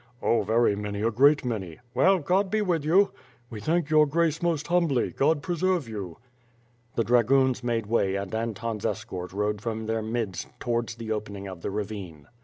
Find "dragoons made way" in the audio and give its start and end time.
7.03-8.15